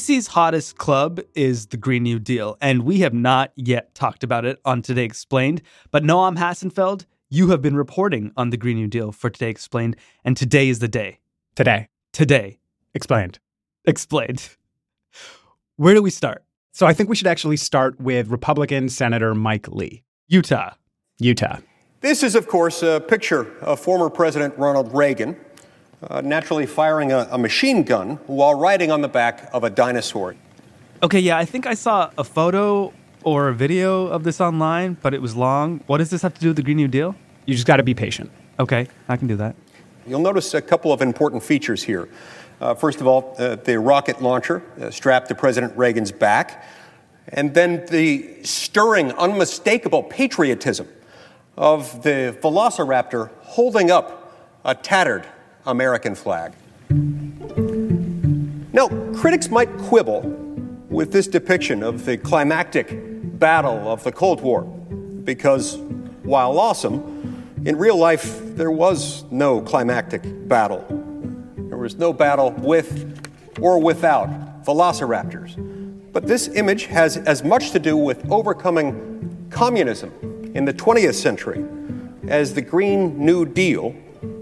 [0.00, 4.46] DC's hottest club is the Green New Deal, and we have not yet talked about
[4.46, 5.60] it on Today Explained.
[5.90, 9.96] But Noam Hassenfeld, you have been reporting on the Green New Deal for Today Explained,
[10.24, 11.18] and today is the day.
[11.54, 11.88] Today.
[12.14, 12.60] Today.
[12.94, 13.40] Explained.
[13.84, 14.56] Explained.
[15.76, 16.44] Where do we start?
[16.72, 20.70] So I think we should actually start with Republican Senator Mike Lee, Utah.
[21.18, 21.58] Utah.
[22.00, 25.36] This is, of course, a picture of former President Ronald Reagan
[26.08, 30.34] uh, naturally firing a, a machine gun while riding on the back of a dinosaur.
[31.02, 32.92] Okay, yeah, I think I saw a photo
[33.22, 35.80] or a video of this online, but it was long.
[35.86, 37.14] What does this have to do with the Green New Deal?
[37.46, 38.30] You just got to be patient.
[38.58, 39.56] Okay, I can do that.
[40.06, 42.08] You'll notice a couple of important features here.
[42.60, 46.66] Uh, first of all, uh, the rocket launcher uh, strapped to President Reagan's back,
[47.28, 50.88] and then the stirring, unmistakable patriotism
[51.56, 54.34] of the velociraptor holding up
[54.64, 55.26] a tattered
[55.66, 56.52] American flag.
[58.72, 60.22] Now, critics might quibble
[60.88, 62.88] with this depiction of the climactic
[63.38, 65.76] battle of the Cold War, because
[66.22, 70.84] while awesome, in real life there was no climactic battle.
[71.56, 73.18] There was no battle with
[73.60, 75.56] or without velociraptors.
[76.12, 80.12] But this image has as much to do with overcoming communism
[80.54, 81.64] in the 20th century
[82.28, 83.94] as the Green New Deal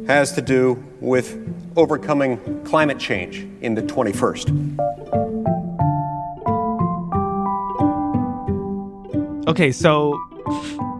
[0.07, 1.39] has to do with
[1.77, 4.79] overcoming climate change in the 21st.
[9.49, 10.19] Okay, so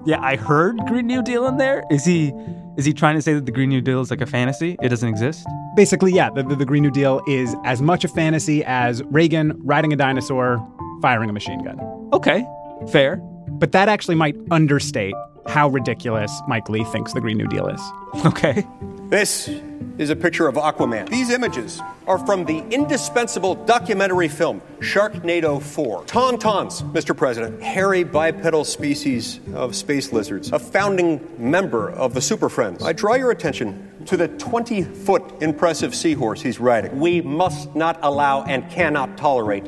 [0.07, 1.85] yeah, I heard Green New Deal in there.
[1.91, 2.33] Is he
[2.79, 4.77] is he trying to say that the Green New Deal is like a fantasy?
[4.81, 5.47] It doesn't exist?
[5.75, 9.53] Basically, yeah, the, the, the Green New Deal is as much a fantasy as Reagan
[9.65, 10.65] riding a dinosaur,
[11.03, 11.79] firing a machine gun.
[12.13, 12.47] Okay,
[12.91, 13.17] fair.
[13.49, 15.15] But that actually might understate
[15.49, 17.81] how ridiculous Mike Lee thinks the Green New Deal is.
[18.25, 18.67] Okay.
[19.09, 19.49] This
[19.97, 21.09] is a picture of Aquaman.
[21.09, 26.05] These images are from the indispensable documentary film Sharknado 4.
[26.05, 27.17] Tauntauns, Mr.
[27.17, 32.85] President, hairy bipedal species of space lizards, a founding member of the Super Friends.
[32.85, 37.01] I draw your attention to the 20 foot impressive seahorse he's riding.
[37.01, 39.67] We must not allow and cannot tolerate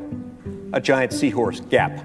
[0.75, 2.05] a giant seahorse gap.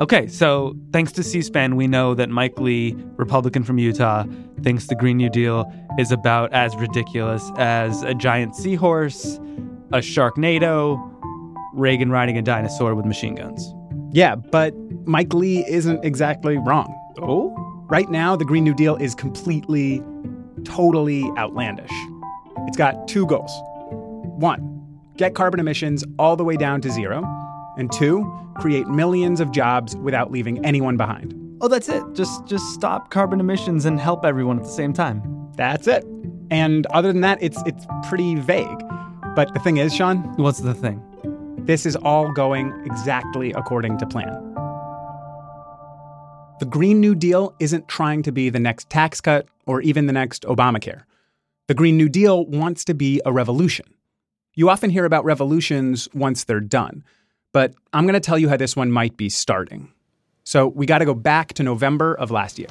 [0.00, 4.24] Okay, so thanks to C SPAN, we know that Mike Lee, Republican from Utah,
[4.62, 9.36] thinks the Green New Deal is about as ridiculous as a giant seahorse,
[9.92, 10.98] a Sharknado,
[11.72, 13.74] Reagan riding a dinosaur with machine guns.
[14.12, 14.74] Yeah, but
[15.06, 16.94] Mike Lee isn't exactly wrong.
[17.20, 17.54] Oh?
[17.88, 20.02] Right now, the Green New Deal is completely,
[20.64, 21.92] totally outlandish.
[22.66, 23.52] It's got two goals
[24.38, 27.24] one, get carbon emissions all the way down to zero,
[27.78, 31.34] and two, create millions of jobs without leaving anyone behind.
[31.62, 32.02] Oh, that's it.
[32.12, 35.35] Just just stop carbon emissions and help everyone at the same time.
[35.56, 36.04] That's it.
[36.50, 38.82] And other than that, it's it's pretty vague.
[39.34, 41.02] But the thing is, Sean, What's the thing?
[41.66, 44.32] this is all going exactly according to plan.
[46.60, 50.12] The Green New Deal isn't trying to be the next tax cut or even the
[50.12, 51.02] next Obamacare.
[51.66, 53.86] The Green New Deal wants to be a revolution.
[54.54, 57.04] You often hear about revolutions once they're done,
[57.52, 59.92] but I'm going to tell you how this one might be starting.
[60.44, 62.68] So we got to go back to November of last year.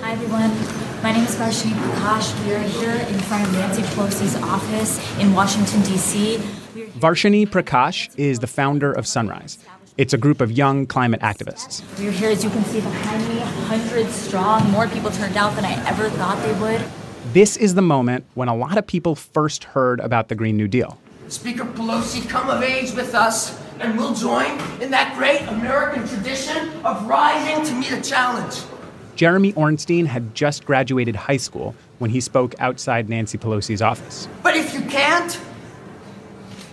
[0.00, 0.81] Hi, everyone.
[1.02, 2.46] My name is Varshini Prakash.
[2.46, 6.38] We are here in front of Nancy Pelosi's office in Washington, D.C.
[6.74, 9.58] We are here- Varshini Prakash is the founder of Sunrise.
[9.98, 11.82] It's a group of young climate activists.
[11.98, 14.70] We are here, as you can see behind me, hundreds strong.
[14.70, 16.82] More people turned out than I ever thought they would.
[17.32, 20.68] This is the moment when a lot of people first heard about the Green New
[20.68, 20.98] Deal.
[21.28, 26.70] Speaker Pelosi, come of age with us, and we'll join in that great American tradition
[26.84, 28.60] of rising to meet a challenge.
[29.14, 34.28] Jeremy Ornstein had just graduated high school when he spoke outside Nancy Pelosi's office.
[34.42, 35.38] But if you can't,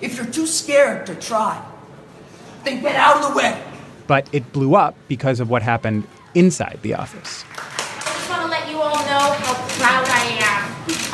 [0.02, 1.64] if you're too scared to try,
[2.64, 3.62] then get out of the way.
[4.08, 7.44] But it blew up because of what happened inside the office.
[7.58, 10.70] I just want to let you all know how proud I am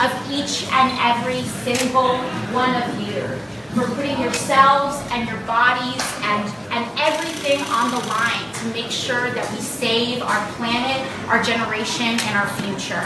[0.06, 2.18] of each and every single
[2.54, 8.54] one of you for putting yourselves and your bodies and, and everything on the line
[8.54, 13.04] to make sure that we save our planet, our generation, and our future.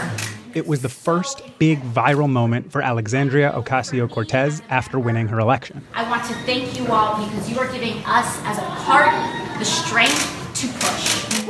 [0.54, 5.84] It was the first big viral moment for Alexandria Ocasio Cortez after winning her election.
[5.92, 9.16] I want to thank you all because you are giving us as a party
[9.58, 11.48] the strength to push.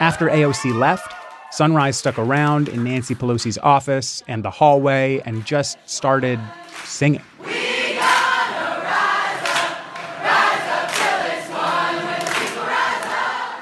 [0.00, 1.12] After AOC left,
[1.52, 6.40] Sunrise stuck around in Nancy Pelosi's office and the hallway and just started
[6.84, 7.22] singing.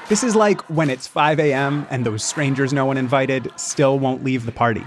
[0.07, 1.87] This is like when it's 5 a.m.
[1.89, 4.83] and those strangers no one invited still won't leave the party.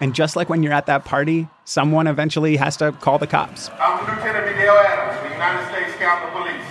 [0.00, 3.70] And just like when you're at that party, someone eventually has to call the cops.
[3.78, 6.66] I'm Lieutenant Miguel Adams, the United States Capitol Police.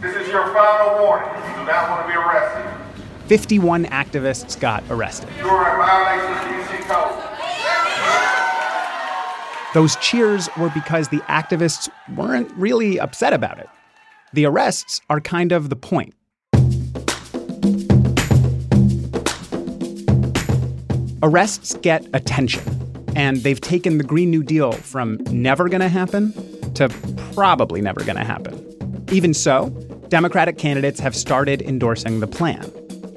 [0.00, 1.28] This is your final warning.
[1.34, 3.26] You do not want to be arrested.
[3.26, 5.28] 51 activists got arrested.
[5.38, 7.22] You are in violation of the DC code.
[9.74, 13.68] Those cheers were because the activists weren't really upset about it.
[14.32, 16.14] The arrests are kind of the point.
[21.26, 22.62] Arrests get attention,
[23.16, 26.32] and they've taken the Green New Deal from never gonna happen
[26.74, 26.88] to
[27.34, 29.04] probably never gonna happen.
[29.10, 29.70] Even so,
[30.08, 32.70] Democratic candidates have started endorsing the plan.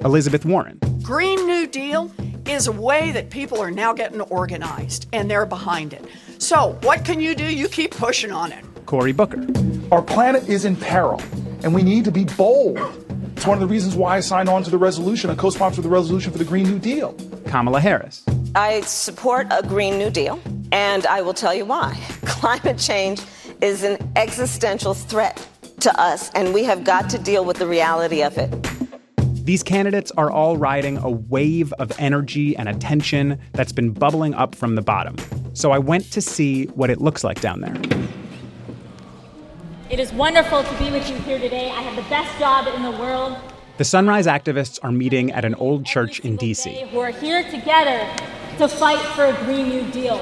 [0.04, 0.80] Elizabeth Warren.
[1.02, 2.10] Green New Deal
[2.46, 6.04] is a way that people are now getting organized, and they're behind it.
[6.38, 7.44] So, what can you do?
[7.44, 8.64] You keep pushing on it.
[8.86, 9.46] Cory Booker.
[9.92, 11.22] Our planet is in peril,
[11.62, 12.76] and we need to be bold.
[13.36, 15.84] It's one of the reasons why I signed on to the resolution, a co sponsored
[15.84, 17.16] the resolution for the Green New Deal.
[17.50, 18.24] Kamala Harris.
[18.54, 22.00] I support a Green New Deal, and I will tell you why.
[22.24, 23.20] Climate change
[23.60, 25.44] is an existential threat
[25.80, 28.50] to us, and we have got to deal with the reality of it.
[29.44, 34.54] These candidates are all riding a wave of energy and attention that's been bubbling up
[34.54, 35.16] from the bottom.
[35.52, 37.74] So I went to see what it looks like down there.
[39.90, 41.68] It is wonderful to be with you here today.
[41.70, 43.36] I have the best job in the world.
[43.80, 46.86] The Sunrise activists are meeting at an old church in DC.
[46.88, 48.06] Who are here together
[48.58, 50.20] to fight for a Green New Deal.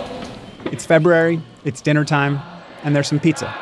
[0.67, 2.39] It's February, it's dinner time,
[2.85, 3.53] and there's some pizza.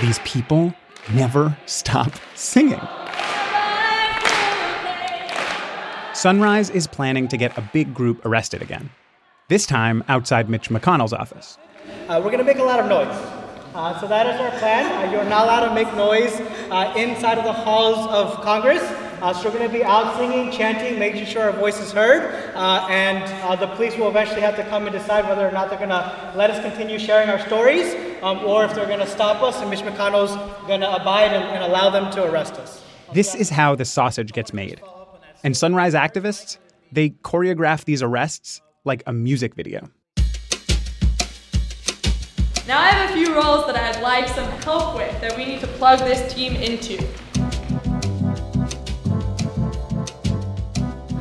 [0.00, 0.72] These people
[1.12, 2.80] never stop singing.
[6.12, 8.88] Sunrise is planning to get a big group arrested again,
[9.48, 11.58] this time outside Mitch McConnell's office.
[12.08, 13.43] Uh, we're going to make a lot of noise.
[13.74, 14.86] Uh, so that is our plan.
[14.86, 16.32] Uh, you're not allowed to make noise
[16.70, 18.80] uh, inside of the halls of Congress.
[19.20, 22.54] Uh, so we're going to be out singing, chanting, making sure our voice is heard.
[22.54, 25.78] Uh, and the police will eventually have to come and decide whether or not they're
[25.78, 29.42] going to let us continue sharing our stories um, or if they're going to stop
[29.42, 30.36] us and Mitch McConnell's
[30.68, 32.80] going to abide and, and allow them to arrest us.
[33.12, 34.80] This is how the sausage gets made.
[35.42, 36.58] And Sunrise activists,
[36.92, 39.90] they choreograph these arrests like a music video.
[42.66, 45.60] Now I have a few roles that I'd like some help with that we need
[45.60, 46.96] to plug this team into.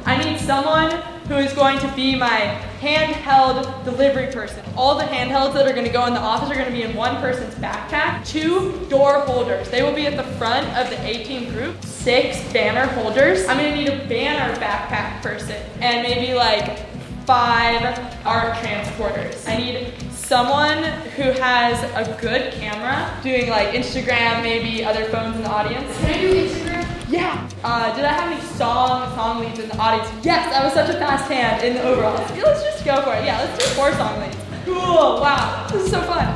[0.06, 0.92] I need someone
[1.28, 4.64] who is going to be my handheld delivery person.
[4.78, 6.84] All the handhelds that are going to go in the office are going to be
[6.84, 8.26] in one person's backpack.
[8.26, 9.70] Two door holders.
[9.70, 11.84] They will be at the front of the 18 group.
[11.84, 13.46] Six banner holders.
[13.50, 16.80] I'm going to need a banner backpack person and maybe like
[17.26, 17.82] five
[18.26, 19.46] art transporters.
[19.46, 19.94] I need
[20.24, 20.84] someone
[21.18, 25.96] who has a good camera doing like Instagram, maybe other phones in the audience.
[25.98, 27.12] Can I do Instagram?
[27.12, 27.50] Yeah.
[27.64, 30.10] Uh, did I have any song song leads in the audience?
[30.26, 32.14] Yes, I was such a fast hand in the overall.
[32.16, 33.26] Let's just go for it.
[33.26, 34.38] Yeah, let's do four song leads.
[34.66, 35.20] Cool.
[35.22, 36.34] Wow, this is so fun.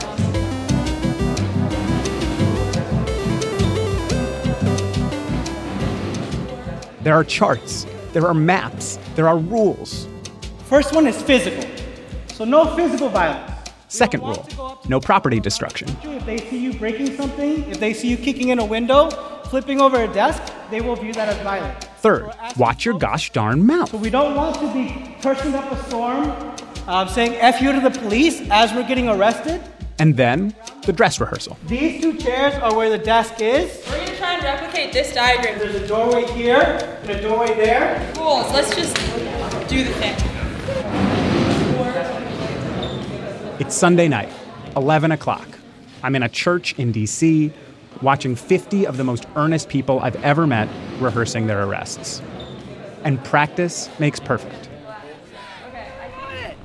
[7.03, 10.07] There are charts, there are maps, there are rules.
[10.65, 11.63] First one is physical.
[12.33, 13.46] So no physical violence.
[13.87, 14.45] Second rule
[14.89, 15.87] no property destruction.
[16.03, 19.09] If they see you breaking something, if they see you kicking in a window,
[19.45, 21.83] flipping over a desk, they will view that as violent.
[21.99, 23.89] Third, watch your gosh darn mouth.
[23.89, 26.31] So we don't want to be pushing up a storm,
[26.87, 29.61] um, saying F you to the police as we're getting arrested.
[29.99, 30.53] And then
[30.85, 31.57] the dress rehearsal.
[31.65, 33.83] These two chairs are where the desk is.
[33.89, 35.57] We're gonna try and replicate this diagram.
[35.57, 38.11] There's a doorway here and a doorway there.
[38.15, 38.95] Cool, so let's just
[39.67, 40.36] do the thing.
[43.67, 44.29] It's Sunday night,
[44.77, 45.45] 11 o'clock.
[46.01, 47.51] I'm in a church in DC,
[48.01, 50.69] watching 50 of the most earnest people I've ever met
[51.01, 52.21] rehearsing their arrests.
[53.03, 54.69] And practice makes perfect.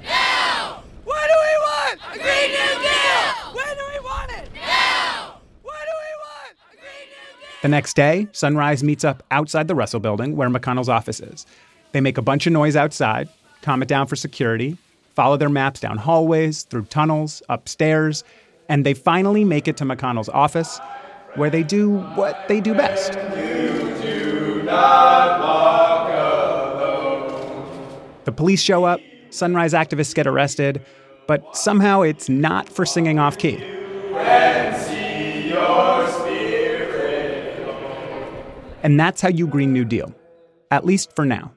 [0.05, 0.85] Now!
[1.03, 2.01] What do we want?
[2.09, 3.53] A Green New Deal!
[3.53, 4.49] When do we want it?
[4.55, 5.41] Now!
[5.63, 6.57] What do we want?
[6.73, 7.63] A Green New Deal!
[7.63, 11.47] The next day, Sunrise meets up outside the Russell building where McConnell's office is.
[11.91, 13.29] They make a bunch of noise outside,
[13.61, 14.79] calm it down for security,
[15.15, 18.25] follow their maps down hallways, through tunnels, upstairs,
[18.69, 20.81] and they finally make it to McConnell's office,
[21.35, 23.13] where they do what they do best.
[23.13, 24.65] Do
[28.25, 29.01] the police show up,
[29.31, 30.85] Sunrise activists get arrested,
[31.27, 33.63] but somehow it's not for singing off key.
[38.83, 40.15] And that's how you Green New Deal,
[40.71, 41.53] at least for now.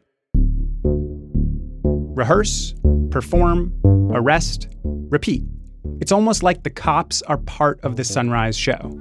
[2.15, 2.75] Rehearse,
[3.15, 3.72] perform,
[4.13, 5.41] arrest, repeat.
[6.01, 8.91] It's almost like the cops are part of the Sunrise show.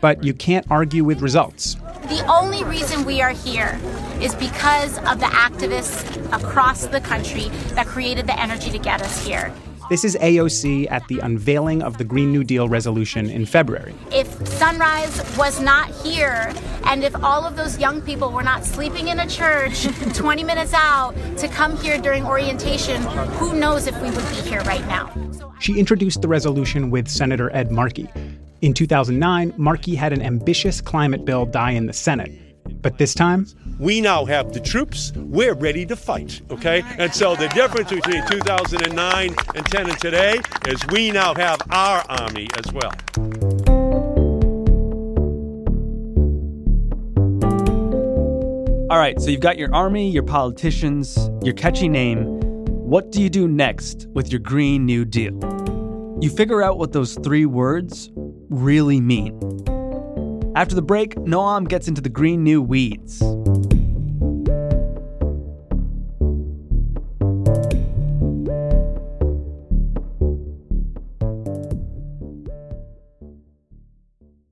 [0.00, 1.76] But you can't argue with results.
[2.08, 3.78] The only reason we are here
[4.20, 7.44] is because of the activists across the country
[7.76, 9.54] that created the energy to get us here.
[9.90, 13.94] This is AOC at the unveiling of the Green New Deal resolution in February.
[14.38, 16.52] If sunrise was not here,
[16.84, 20.74] and if all of those young people were not sleeping in a church 20 minutes
[20.74, 23.00] out to come here during orientation,
[23.38, 25.10] who knows if we would be here right now?
[25.58, 28.08] She introduced the resolution with Senator Ed Markey.
[28.60, 32.32] In 2009, Markey had an ambitious climate bill die in the Senate.
[32.82, 33.46] But this time,
[33.78, 35.12] we now have the troops.
[35.16, 36.82] We're ready to fight, okay?
[36.98, 42.04] And so the difference between 2009 and 10 and today is we now have our
[42.08, 43.75] army as well.
[48.88, 52.38] All right, so you've got your army, your politicians, your catchy name.
[52.68, 55.34] What do you do next with your Green New Deal?
[56.20, 59.34] You figure out what those three words really mean.
[60.54, 63.20] After the break, Noam gets into the green new weeds.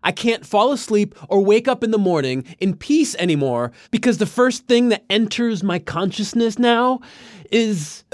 [0.04, 4.26] I can't fall asleep or wake up in the morning in peace anymore because the
[4.26, 7.00] first thing that enters my consciousness now
[7.50, 8.04] is.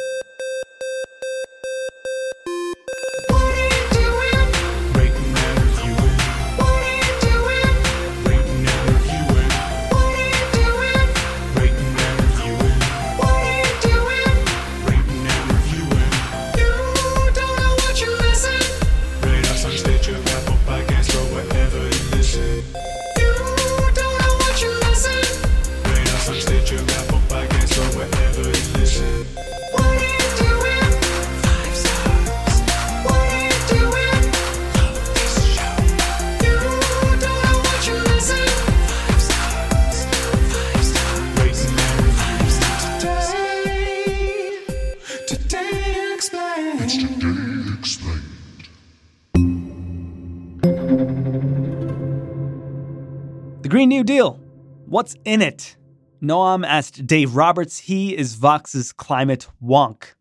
[53.62, 54.40] The Green New Deal.
[54.86, 55.76] What's in it?
[56.22, 57.78] Noam asked Dave Roberts.
[57.78, 60.14] He is Vox's climate wonk.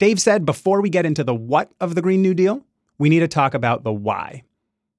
[0.00, 2.66] Dave said before we get into the what of the Green New Deal,
[2.98, 4.42] we need to talk about the why.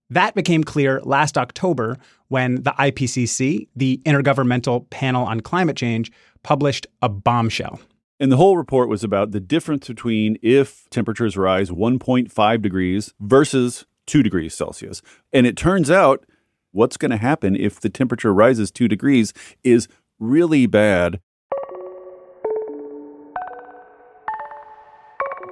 [0.09, 1.97] That became clear last October
[2.29, 7.81] when the IPCC, the Intergovernmental Panel on Climate Change, published a bombshell.
[8.21, 13.85] And the whole report was about the difference between if temperatures rise 1.5 degrees versus
[14.07, 15.01] 2 degrees Celsius.
[15.33, 16.25] And it turns out
[16.71, 19.87] what's going to happen if the temperature rises 2 degrees is
[20.19, 21.19] really bad.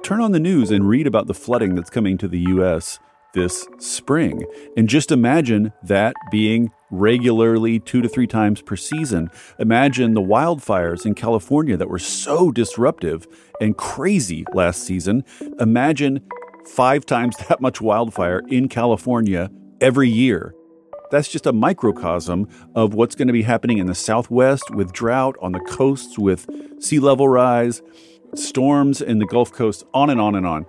[0.02, 2.98] Turn on the news and read about the flooding that's coming to the U.S.
[3.34, 4.44] this spring.
[4.76, 9.30] And just imagine that being regularly two to three times per season.
[9.58, 13.26] Imagine the wildfires in California that were so disruptive
[13.60, 15.22] and crazy last season.
[15.60, 16.22] Imagine
[16.66, 19.50] five times that much wildfire in California
[19.80, 20.54] every year.
[21.10, 25.36] That's just a microcosm of what's going to be happening in the Southwest with drought,
[25.42, 26.48] on the coasts with
[26.80, 27.82] sea level rise,
[28.34, 30.66] storms in the Gulf Coast, on and on and on.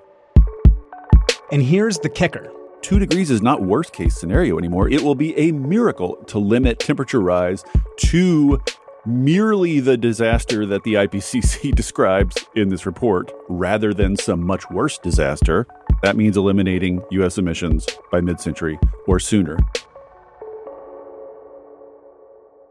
[1.51, 4.89] And here's the kicker two degrees is not worst case scenario anymore.
[4.89, 7.63] It will be a miracle to limit temperature rise
[7.97, 8.59] to
[9.05, 14.97] merely the disaster that the IPCC describes in this report, rather than some much worse
[14.97, 15.67] disaster.
[16.01, 17.37] That means eliminating U.S.
[17.37, 19.57] emissions by mid century or sooner.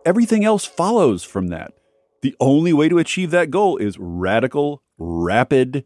[0.07, 1.75] Everything else follows from that.
[2.23, 5.85] The only way to achieve that goal is radical, rapid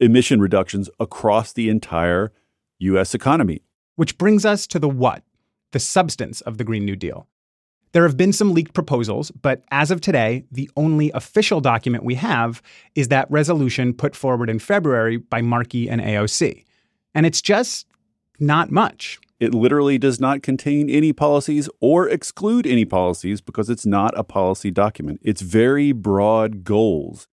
[0.00, 2.32] emission reductions across the entire
[2.80, 3.14] U.S.
[3.14, 3.62] economy.
[3.94, 5.22] Which brings us to the what,
[5.70, 7.28] the substance of the Green New Deal.
[7.92, 12.14] There have been some leaked proposals, but as of today, the only official document we
[12.16, 12.62] have
[12.94, 16.64] is that resolution put forward in February by Markey and AOC.
[17.14, 17.86] And it's just
[18.40, 19.20] not much.
[19.42, 24.22] It literally does not contain any policies or exclude any policies because it's not a
[24.22, 25.18] policy document.
[25.20, 27.26] It's very broad goals.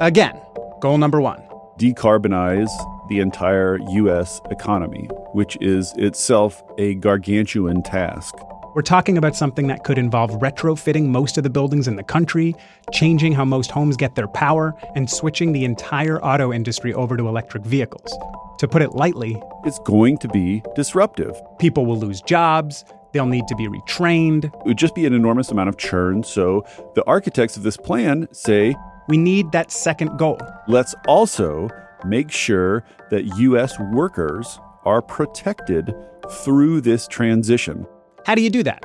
[0.00, 0.36] Again,
[0.80, 1.40] goal number one
[1.78, 2.68] decarbonize
[3.08, 4.40] the entire U.S.
[4.50, 8.34] economy, which is itself a gargantuan task.
[8.74, 12.56] We're talking about something that could involve retrofitting most of the buildings in the country,
[12.92, 17.28] changing how most homes get their power, and switching the entire auto industry over to
[17.28, 18.12] electric vehicles.
[18.58, 21.40] To put it lightly, it's going to be disruptive.
[21.60, 24.46] People will lose jobs, they'll need to be retrained.
[24.46, 26.24] It would just be an enormous amount of churn.
[26.24, 26.66] So
[26.96, 28.74] the architects of this plan say
[29.06, 30.40] we need that second goal.
[30.66, 31.68] Let's also
[32.04, 33.78] make sure that U.S.
[33.78, 35.94] workers are protected
[36.28, 37.86] through this transition.
[38.24, 38.82] How do you do that?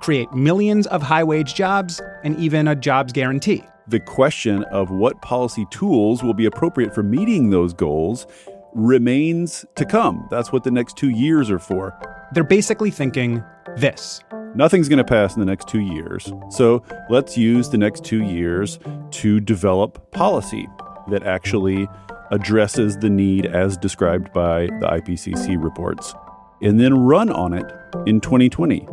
[0.00, 3.62] Create millions of high wage jobs and even a jobs guarantee.
[3.88, 8.26] the question of what policy tools will be appropriate for meeting those goals
[8.72, 10.28] remains to come.
[10.30, 11.92] That's what the next two years are for.
[12.32, 13.42] They're basically thinking
[13.76, 14.20] this
[14.54, 16.32] Nothing's going to pass in the next two years.
[16.50, 18.80] So let's use the next two years
[19.12, 20.68] to develop policy
[21.08, 21.88] that actually
[22.32, 26.14] addresses the need as described by the IPCC reports,
[26.62, 27.66] and then run on it
[28.06, 28.86] in 2020.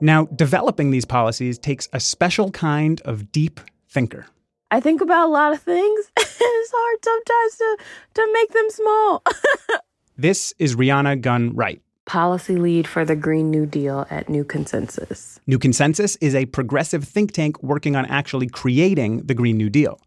[0.00, 4.26] Now, developing these policies takes a special kind of deep thinker.
[4.70, 6.10] I think about a lot of things.
[6.16, 7.76] it's hard sometimes to,
[8.14, 9.22] to make them small.
[10.18, 11.80] this is Rhiana Gunn Wright.
[12.06, 15.40] Policy lead for the Green New Deal at New Consensus.
[15.46, 19.98] New Consensus is a progressive think tank working on actually creating the Green New Deal.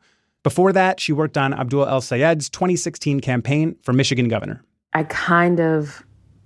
[0.47, 4.63] Before that, she worked on Abdul El Sayed's 2016 campaign for Michigan governor.
[4.93, 6.05] I kind of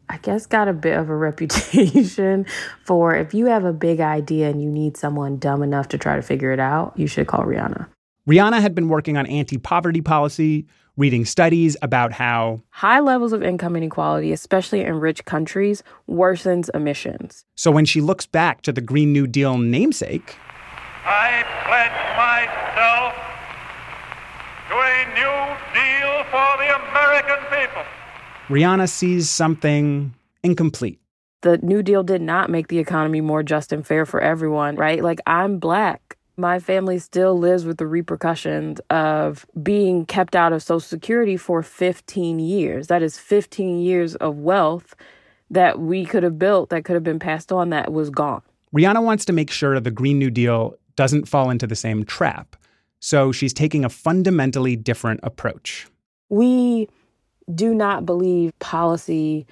[0.10, 2.48] I guess, got a bit of a reputation
[2.84, 6.15] for if you have a big idea and you need someone dumb enough to try
[6.15, 7.89] to figure it out, you should call Rhiana.
[8.27, 10.65] Rhiana had been working on anti poverty policy,
[10.98, 17.46] reading studies about how high levels of income inequality, especially in rich countries, worsens emissions.
[17.53, 20.38] So when she looks back to the Green New Deal namesake,
[21.05, 23.27] I pledge myself
[24.72, 25.38] to a new
[25.75, 27.84] deal for the American people.
[28.50, 31.00] Rhiana sees something incomplete.
[31.41, 35.03] The New Deal did not make the economy more just and fair for everyone, right?
[35.03, 36.17] Like, I'm black.
[36.38, 41.63] My family still lives with the repercussions of being kept out of Social Security for
[41.63, 42.88] 15 years.
[42.88, 44.96] That is 15 years of wealth
[45.50, 48.41] that we could have built, that could have been passed on, that was gone.
[48.74, 52.55] Rhiana wants to make sure the Green New Deal doesn't fall into the same trap.
[53.00, 55.88] So she's taking a fundamentally different approach.
[56.32, 56.88] We
[57.54, 59.46] do not believe policy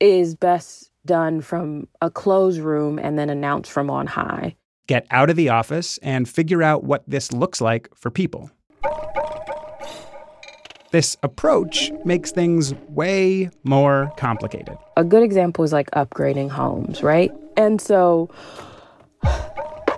[0.00, 4.56] is best done from a closed room and then announced from on high.
[4.88, 8.50] Get out of the office and figure out what this looks like for people.
[10.90, 14.76] This approach makes things way more complicated.
[14.96, 17.30] A good example is like upgrading homes, right?
[17.56, 18.28] And so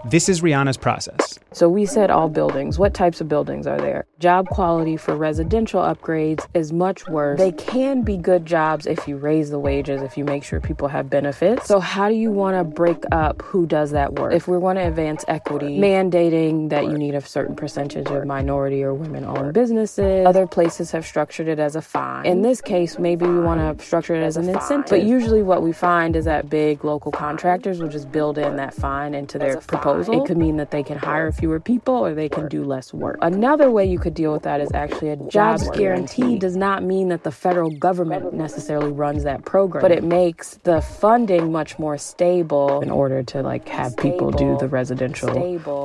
[0.04, 1.38] this is Rhiana's process.
[1.52, 2.78] So we said all buildings.
[2.78, 4.06] What types of buildings are there?
[4.18, 7.38] Job quality for residential upgrades is much worse.
[7.38, 10.88] They can be good jobs if you raise the wages, if you make sure people
[10.88, 11.66] have benefits.
[11.66, 14.32] So how do you want to break up who does that work?
[14.32, 18.82] If we want to advance equity, mandating that you need a certain percentage of minority
[18.82, 20.26] or women-owned businesses.
[20.26, 22.24] Other places have structured it as a fine.
[22.26, 24.90] In this case, maybe we want to structure it as an incentive.
[24.90, 28.74] But usually what we find is that big local contractors will just build in that
[28.74, 30.22] fine into their proposal proposal.
[30.22, 33.18] It could mean that they can hire fewer people or they can do less work.
[33.22, 37.09] Another way you could deal with that is actually a jobs guarantee does not mean
[37.09, 41.98] that the federal government necessarily runs that program, but it makes the funding much more
[41.98, 45.33] stable in order to like have people do the residential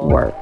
[0.08, 0.36] work.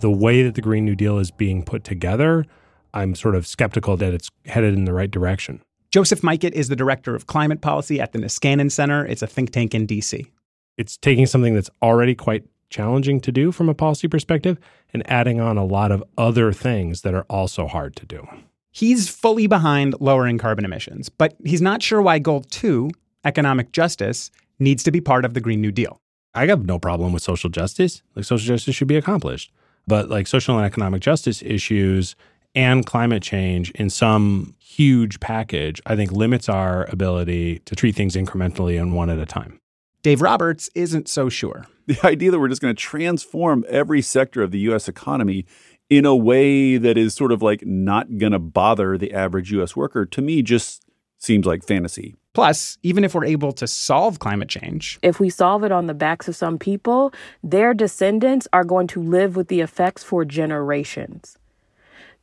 [0.00, 2.46] The way that the Green New Deal is being put together
[2.94, 5.62] I'm sort of skeptical that it's headed in the right direction.
[5.90, 9.06] Joseph Majkut is the director of climate policy at the Niskanen Center.
[9.06, 10.30] It's a think tank in DC.
[10.76, 14.58] It's taking something that's already quite challenging to do from a policy perspective
[14.92, 18.26] and adding on a lot of other things that are also hard to do.
[18.70, 22.90] He's fully behind lowering carbon emissions, but he's not sure why goal two,
[23.24, 26.00] economic justice, needs to be part of the Green New Deal.
[26.34, 28.02] I have no problem with social justice.
[28.14, 29.50] Like social justice should be accomplished.
[29.86, 32.14] But like social and economic justice issues
[32.58, 38.16] and climate change in some huge package, I think limits our ability to treat things
[38.16, 39.60] incrementally and one at a time.
[40.02, 41.66] Dave Roberts isn't so sure.
[41.86, 44.88] The idea that we're just going to transform every sector of the U.S.
[44.88, 45.46] economy
[45.88, 49.76] in a way that is sort of like not going to bother the average U.S.
[49.76, 50.84] worker, to me, just
[51.18, 52.16] seems like fantasy.
[52.34, 55.94] Plus, even if we're able to solve climate change, if we solve it on the
[55.94, 61.38] backs of some people, their descendants are going to live with the effects for generations.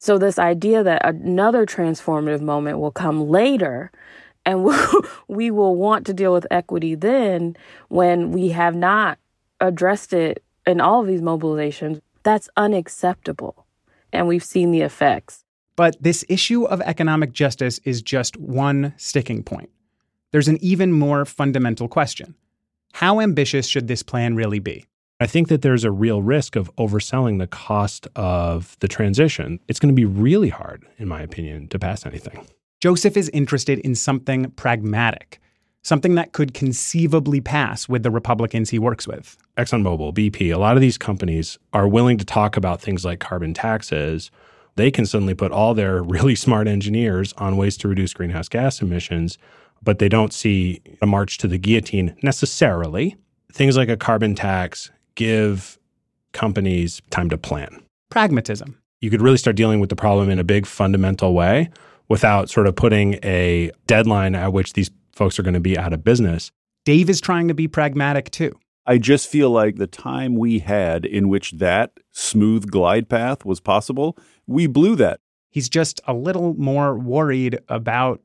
[0.06, 3.92] So, this idea that another transformative moment will come later
[4.46, 4.64] and
[5.28, 9.18] we will want to deal with equity then when we have not
[9.60, 13.66] addressed it in all of these mobilizations, that's unacceptable.
[14.14, 15.44] And we've seen the effects.
[15.76, 19.72] But this issue of economic justice is just one sticking point.
[20.30, 22.36] There's an even more fundamental question
[22.94, 24.86] How ambitious should this plan really be?
[25.20, 29.60] I think that there's a real risk of overselling the cost of the transition.
[29.68, 32.46] It's going to be really hard, in my opinion, to pass anything.
[32.82, 35.40] Joseph is interested in something pragmatic,
[35.84, 39.38] something that could conceivably pass with the Republicans he works with.
[39.58, 43.54] ExxonMobil, BP, a lot of these companies are willing to talk about things like carbon
[43.54, 44.30] taxes
[44.76, 48.82] they can suddenly put all their really smart engineers on ways to reduce greenhouse gas
[48.82, 49.38] emissions,
[49.82, 53.16] but they don't see a march to the guillotine necessarily.
[53.52, 55.78] Things like a carbon tax give
[56.34, 57.82] companies time to plan.
[58.10, 58.78] Pragmatism.
[59.02, 61.70] You could really start dealing with the problem in a big fundamental way
[62.08, 65.94] without sort of putting a deadline at which these folks are going to be out
[65.94, 66.52] of business.
[66.84, 68.58] Dave is trying to be pragmatic too.
[68.86, 73.60] I just feel like the time we had in which that smooth glide path was
[73.60, 75.20] possible, we blew that.
[75.50, 78.22] He's just a little more worried about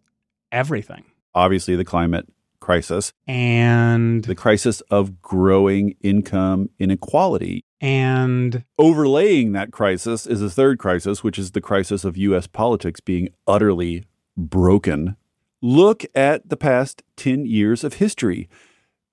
[0.53, 1.05] everything.
[1.35, 2.29] Obviously, the climate
[2.61, 7.65] crisis and the crisis of growing income inequality.
[7.81, 12.47] And overlaying that crisis is a third crisis, which is the crisis of U.S.
[12.47, 14.05] politics being utterly
[14.37, 15.17] broken.
[15.63, 18.49] Look at the past 10 years of history.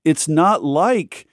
[0.05, 1.27] It's not like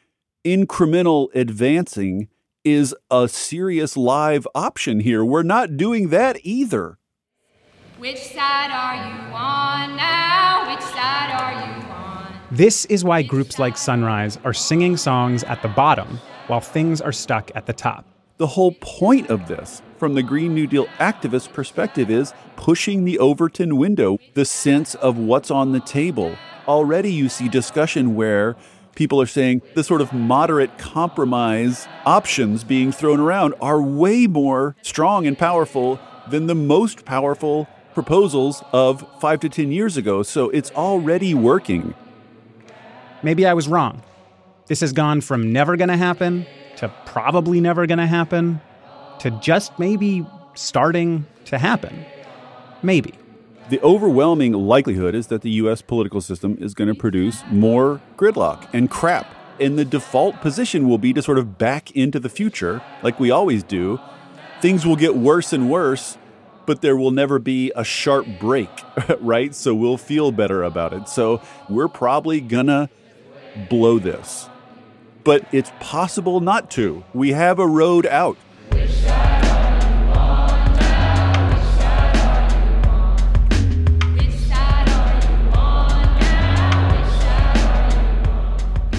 [0.45, 2.29] incremental advancing
[2.65, 5.25] is a serious live option here.
[5.25, 6.99] We're not doing that either.
[7.99, 10.71] Which side are you on now?
[10.71, 11.84] Which side are you on?
[12.55, 17.11] This is why groups like Sunrise are singing songs at the bottom while things are
[17.11, 18.05] stuck at the top.
[18.37, 23.19] The whole point of this, from the Green New Deal activist perspective, is pushing the
[23.19, 26.37] Overton window, the sense of what's on the table.
[26.69, 28.55] Already you see discussion where
[28.95, 34.77] people are saying the sort of moderate compromise options being thrown around are way more
[34.81, 35.99] strong and powerful
[36.31, 40.23] than the most powerful proposals of five to 10 years ago.
[40.23, 41.97] So it's already working.
[43.25, 44.03] Maybe I was wrong.
[44.67, 48.61] This has gone from never to happen to probably never to happen
[49.21, 52.05] to just maybe starting to happen.
[52.83, 53.15] Maybe.
[53.71, 58.69] The overwhelming likelihood is that the US political system is going to produce more gridlock
[58.75, 59.35] and crap.
[59.59, 63.31] And the default position will be to sort of back into the future, like we
[63.31, 63.99] always do.
[64.61, 66.19] Things will get worse and worse,
[66.67, 68.69] but there will never be a sharp break,
[69.21, 69.55] right?
[69.55, 71.09] So we'll feel better about it.
[71.09, 72.91] So we're probably going to
[73.69, 74.49] blow this.
[75.23, 77.05] But it's possible not to.
[77.15, 78.37] We have a road out.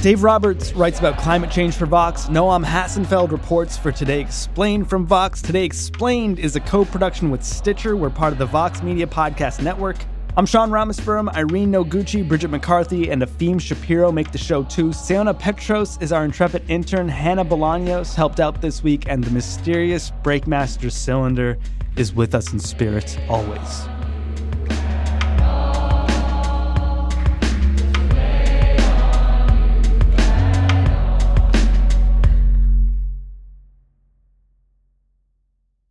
[0.05, 2.25] Dave Roberts writes about climate change for Vox.
[2.25, 5.41] Noam Hassenfeld reports for Today Explained from Vox.
[5.41, 7.97] Today Explained is a co production with Stitcher.
[7.97, 9.97] We're part of the Vox Media Podcast Network.
[10.37, 14.89] I'm Sean Rameswaram, Irene Noguchi, Bridget McCarthy, and Efim Shapiro make the show too.
[14.89, 17.07] Seona Petros is our intrepid intern.
[17.07, 21.57] Hannah Bolaños helped out this week, and the mysterious Breakmaster Cylinder
[21.95, 23.87] is with us in spirit always.